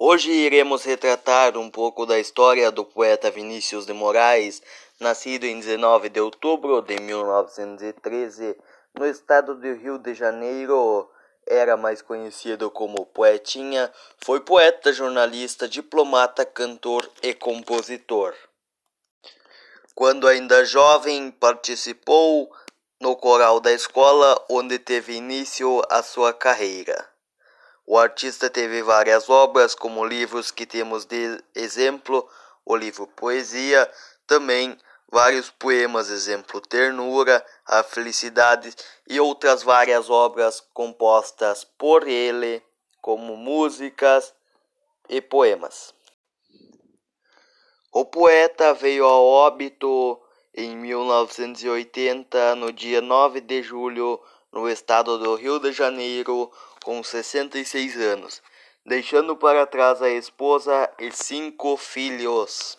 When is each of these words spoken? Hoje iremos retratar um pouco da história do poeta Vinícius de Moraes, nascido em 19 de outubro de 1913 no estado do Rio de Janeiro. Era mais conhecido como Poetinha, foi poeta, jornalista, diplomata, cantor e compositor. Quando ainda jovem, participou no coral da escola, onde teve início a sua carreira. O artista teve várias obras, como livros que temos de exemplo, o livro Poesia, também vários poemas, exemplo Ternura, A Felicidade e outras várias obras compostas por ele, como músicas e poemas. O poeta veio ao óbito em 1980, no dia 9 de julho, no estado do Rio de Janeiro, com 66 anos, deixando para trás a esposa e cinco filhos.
Hoje 0.00 0.30
iremos 0.30 0.84
retratar 0.84 1.58
um 1.58 1.68
pouco 1.68 2.06
da 2.06 2.20
história 2.20 2.70
do 2.70 2.84
poeta 2.84 3.32
Vinícius 3.32 3.84
de 3.84 3.92
Moraes, 3.92 4.62
nascido 5.00 5.42
em 5.42 5.58
19 5.58 6.08
de 6.08 6.20
outubro 6.20 6.80
de 6.80 7.00
1913 7.00 8.56
no 8.96 9.04
estado 9.04 9.56
do 9.56 9.74
Rio 9.74 9.98
de 9.98 10.14
Janeiro. 10.14 11.10
Era 11.44 11.76
mais 11.76 12.00
conhecido 12.00 12.70
como 12.70 13.06
Poetinha, 13.06 13.92
foi 14.24 14.38
poeta, 14.38 14.92
jornalista, 14.92 15.66
diplomata, 15.66 16.46
cantor 16.46 17.10
e 17.20 17.34
compositor. 17.34 18.36
Quando 19.96 20.28
ainda 20.28 20.64
jovem, 20.64 21.28
participou 21.32 22.48
no 23.00 23.16
coral 23.16 23.58
da 23.58 23.72
escola, 23.72 24.46
onde 24.48 24.78
teve 24.78 25.14
início 25.14 25.82
a 25.90 26.04
sua 26.04 26.32
carreira. 26.32 27.17
O 27.90 27.96
artista 27.96 28.50
teve 28.50 28.82
várias 28.82 29.30
obras, 29.30 29.74
como 29.74 30.04
livros 30.04 30.50
que 30.50 30.66
temos 30.66 31.06
de 31.06 31.42
exemplo, 31.54 32.28
o 32.62 32.76
livro 32.76 33.06
Poesia, 33.06 33.90
também 34.26 34.76
vários 35.10 35.48
poemas, 35.48 36.10
exemplo 36.10 36.60
Ternura, 36.60 37.42
A 37.64 37.82
Felicidade 37.82 38.74
e 39.08 39.18
outras 39.18 39.62
várias 39.62 40.10
obras 40.10 40.60
compostas 40.74 41.64
por 41.64 42.06
ele, 42.06 42.62
como 43.00 43.34
músicas 43.38 44.34
e 45.08 45.22
poemas. 45.22 45.94
O 47.90 48.04
poeta 48.04 48.74
veio 48.74 49.06
ao 49.06 49.24
óbito 49.24 50.20
em 50.54 50.76
1980, 50.76 52.54
no 52.54 52.70
dia 52.70 53.00
9 53.00 53.40
de 53.40 53.62
julho, 53.62 54.20
no 54.52 54.68
estado 54.68 55.18
do 55.18 55.34
Rio 55.34 55.58
de 55.58 55.72
Janeiro, 55.72 56.50
com 56.84 57.02
66 57.02 57.96
anos, 57.96 58.42
deixando 58.84 59.36
para 59.36 59.66
trás 59.66 60.00
a 60.00 60.10
esposa 60.10 60.90
e 60.98 61.10
cinco 61.10 61.76
filhos. 61.76 62.76